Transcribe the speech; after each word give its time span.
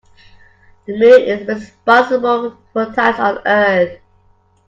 The 0.87 0.97
moon 0.97 1.21
is 1.27 1.47
responsible 1.47 2.57
for 2.73 2.85
tides 2.91 3.19
on 3.19 3.37
earth. 3.45 3.99